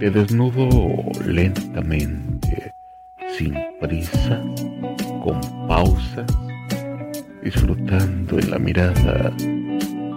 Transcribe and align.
Te 0.00 0.10
desnudo 0.10 1.12
lentamente, 1.26 2.72
sin 3.36 3.54
prisa, 3.78 4.42
con 5.22 5.38
pausa, 5.68 6.24
disfrutando 7.42 8.38
en 8.38 8.50
la 8.50 8.58
mirada 8.58 9.30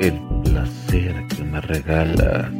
el 0.00 0.20
placer 0.42 1.14
que 1.28 1.44
me 1.44 1.60
regala. 1.60 2.50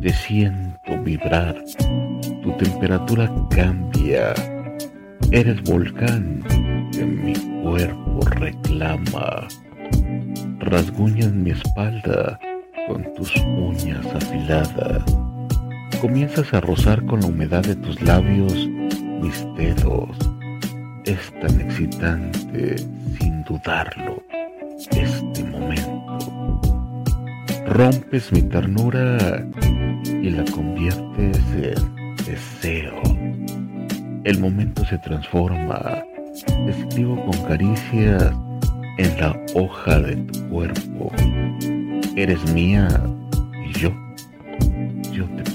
Te 0.00 0.12
siento 0.12 1.02
vibrar, 1.02 1.56
tu 2.44 2.56
temperatura 2.58 3.28
cambia, 3.50 4.34
eres 5.32 5.60
volcán 5.64 6.44
que 6.92 7.04
mi 7.04 7.34
cuerpo 7.64 8.20
reclama. 8.36 9.48
Rasguñas 10.60 11.32
mi 11.32 11.50
espalda 11.50 12.38
con 12.86 13.02
tus 13.14 13.34
uñas 13.34 14.06
afiladas. 14.14 15.27
Comienzas 16.00 16.54
a 16.54 16.60
rozar 16.60 17.04
con 17.06 17.20
la 17.20 17.26
humedad 17.26 17.62
de 17.64 17.74
tus 17.74 18.00
labios 18.00 18.54
mis 19.20 19.44
dedos. 19.56 20.16
Es 21.04 21.18
tan 21.40 21.60
excitante, 21.60 22.76
sin 23.18 23.42
dudarlo, 23.42 24.22
este 24.92 25.42
momento. 25.42 26.60
Rompes 27.66 28.32
mi 28.32 28.42
ternura 28.42 29.44
y 30.06 30.30
la 30.30 30.44
conviertes 30.52 31.40
en 31.56 32.16
deseo. 32.24 33.02
El 34.22 34.38
momento 34.38 34.84
se 34.84 34.98
transforma. 34.98 36.04
Escribo 36.68 37.16
con 37.24 37.42
caricias 37.42 38.32
en 38.98 39.20
la 39.20 39.36
hoja 39.54 39.98
de 39.98 40.14
tu 40.14 40.48
cuerpo. 40.48 41.10
Eres 42.14 42.52
mía 42.52 42.88
y 43.68 43.72
yo, 43.78 43.92
yo 45.12 45.24
te 45.36 45.47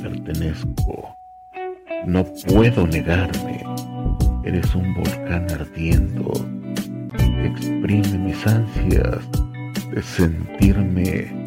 No 2.05 2.25
puedo 2.47 2.85
negarme. 2.85 3.63
Eres 4.43 4.75
un 4.75 4.93
volcán 4.93 5.49
ardiendo 5.51 6.31
exprime 7.45 8.17
mis 8.17 8.47
ansias 8.47 9.19
de 9.91 10.01
sentirme 10.01 11.45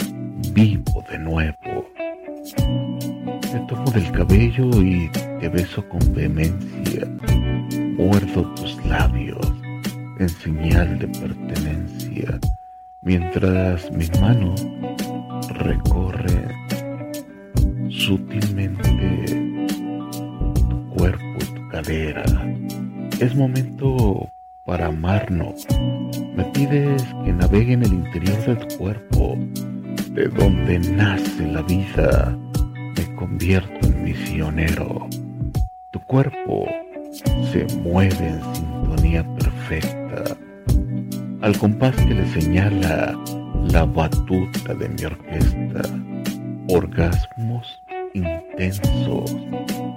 vivo 0.52 1.04
de 1.10 1.18
nuevo. 1.18 1.90
Te 3.40 3.58
tomo 3.68 3.90
del 3.92 4.10
cabello 4.12 4.82
y 4.82 5.10
te 5.40 5.48
beso 5.48 5.86
con 5.88 6.00
vehemencia. 6.14 7.06
Muerdo 7.96 8.54
tus 8.54 8.84
labios 8.86 9.52
en 10.18 10.28
señal 10.28 10.98
de 10.98 11.08
pertenencia, 11.08 12.38
mientras 13.02 13.90
mis 13.92 14.10
manos 14.20 14.66
recorren 15.50 16.65
sutilmente 17.96 19.24
tu 20.68 20.88
cuerpo 20.90 21.38
y 21.40 21.54
tu 21.54 21.68
cadera. 21.68 22.24
Es 23.20 23.34
momento 23.34 24.30
para 24.64 24.86
amarnos. 24.86 25.66
Me 26.36 26.44
pides 26.52 27.02
que 27.24 27.32
navegue 27.32 27.72
en 27.72 27.84
el 27.84 27.94
interior 27.94 28.38
de 28.44 28.56
tu 28.56 28.76
cuerpo, 28.76 29.38
de 30.10 30.28
donde 30.28 30.78
nace 30.78 31.46
la 31.46 31.62
vida. 31.62 32.36
Me 32.96 33.14
convierto 33.16 33.86
en 33.86 34.04
misionero. 34.04 35.08
Tu 35.90 36.00
cuerpo 36.00 36.66
se 37.50 37.66
mueve 37.78 38.28
en 38.28 38.54
sintonía 38.54 39.24
perfecta, 39.36 40.36
al 41.40 41.56
compás 41.58 41.96
que 41.96 42.14
le 42.14 42.26
señala 42.26 43.18
la 43.70 43.84
batuta 43.84 44.74
de 44.74 44.88
mi 44.90 45.04
orquesta, 45.04 45.82
orgasmos 46.68 47.80
intensos 48.16 49.30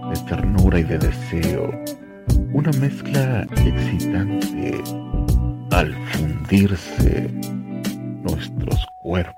de 0.09 0.19
ternura 0.27 0.79
y 0.79 0.83
de 0.83 0.97
deseo, 0.97 1.71
una 2.51 2.71
mezcla 2.73 3.43
excitante 3.51 4.81
al 5.71 5.93
fundirse 6.11 7.29
nuestros 8.23 8.85
cuerpos. 9.01 9.35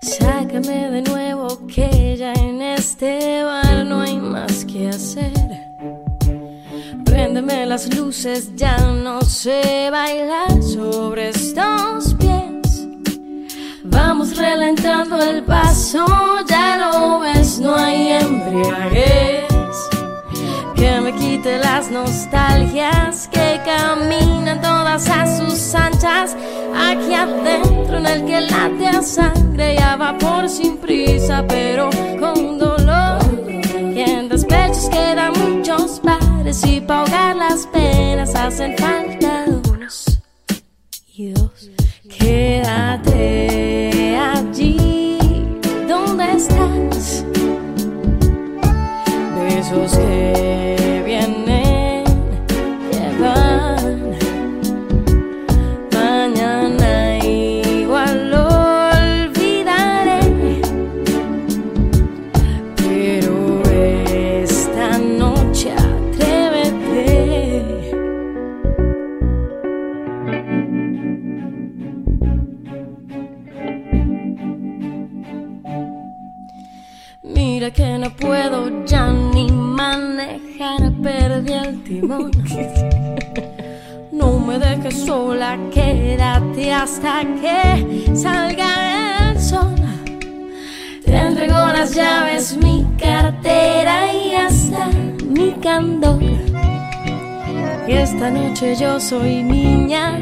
Sácame 0.00 0.90
de 0.90 1.02
nuevo 1.02 1.66
que 1.66 2.16
ya 2.16 2.32
en 2.32 2.62
este 2.62 3.44
bar 3.44 3.84
no 3.86 4.00
hay 4.00 4.16
más 4.16 4.64
que 4.64 4.88
hacer. 4.88 5.32
Las 7.44 7.94
luces, 7.94 8.56
ya 8.56 8.78
no 8.78 9.20
sé 9.20 9.90
bailar 9.90 10.62
sobre 10.62 11.28
estos 11.28 12.14
pies. 12.14 12.86
Vamos 13.84 14.38
relentando 14.38 15.22
el 15.22 15.42
paso, 15.42 16.06
ya 16.48 16.78
lo 16.78 17.20
ves, 17.20 17.58
no 17.60 17.76
hay 17.76 18.12
embriaguez. 18.12 19.44
Que 20.76 20.98
me 21.02 21.14
quite 21.14 21.58
las 21.58 21.90
nostalgias 21.90 23.28
que 23.28 23.60
caminan 23.66 24.62
todas 24.62 25.06
a 25.10 25.26
sus 25.36 25.74
anchas. 25.74 26.34
Aquí 26.74 27.12
adentro 27.12 27.98
en 27.98 28.06
el 28.06 28.24
que 28.24 28.40
late 28.40 28.86
a 28.88 29.02
sangre 29.02 29.74
y 29.74 29.78
a 29.78 29.96
vapor 29.96 30.48
sin 30.48 30.78
prisa, 30.78 31.44
pero 31.46 31.90
con 32.18 32.58
dolor. 32.58 32.65
Bares 36.46 36.64
y 36.64 36.80
para 36.80 37.00
ahogar 37.00 37.36
las 37.36 37.66
penas 37.66 38.34
hacen 38.34 38.76
falta 38.78 39.44
unos 39.68 40.18
y 41.16 41.30
dos. 41.30 41.70
Quédate 42.18 44.16
allí 44.16 45.18
donde 45.88 46.32
estás. 46.32 47.24
Besos 49.36 49.98
que 49.98 50.15
No 84.12 84.38
me 84.38 84.60
dejes 84.60 85.04
sola, 85.04 85.58
quédate 85.72 86.72
hasta 86.72 87.22
que 87.40 88.14
salga 88.14 89.30
el 89.30 89.40
sol. 89.40 89.74
Te 91.04 91.16
entrego 91.16 91.56
las 91.56 91.94
llaves, 91.94 92.56
mi 92.56 92.86
cartera 92.96 94.12
y 94.12 94.34
hasta 94.34 94.86
mi 95.28 95.52
candor. 95.54 96.22
Y 97.88 97.92
esta 97.92 98.30
noche 98.30 98.76
yo 98.76 99.00
soy 99.00 99.42
niña, 99.42 100.20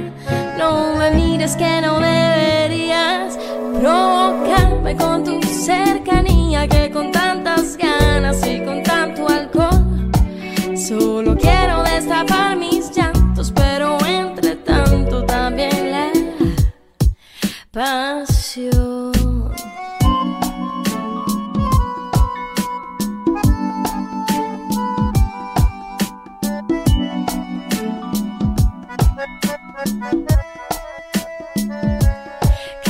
no 0.59 0.97
me 0.97 1.11
mires 1.11 1.55
que 1.55 1.83
no 1.83 2.01
deberías 2.01 3.39
provocarme 3.79 4.97
con 4.97 5.23
tu 5.23 5.43
cercanía 5.43 6.67
que 6.67 6.91
con 6.91 7.13
tantas 7.13 7.77
ganas 7.77 8.47
y 8.47 8.61
con 8.61 8.84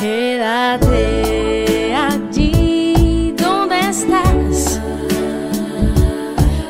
Quédate 0.04 1.94
allí 1.94 3.34
donde 3.38 3.80
estás. 3.88 4.78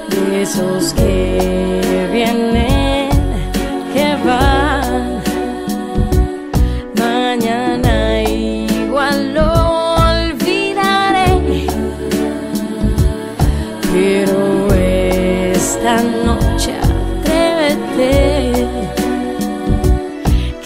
De 0.08 0.42
esos 0.42 0.94
que 0.94 2.08
vienen, 2.12 3.08
que 3.92 4.14
van. 4.24 5.20
Mañana 6.96 8.22
igual 8.22 9.34
lo 9.34 9.50
olvidaré. 10.12 11.32
Pero 13.92 14.72
esta 14.72 16.00
noche 16.24 16.72
atrévete. 17.18 18.68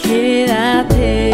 Quédate 0.03 1.29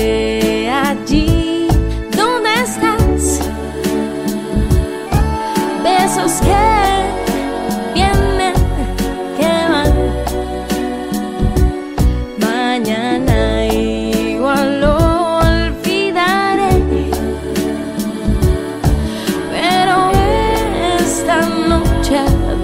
却 22.06 22.55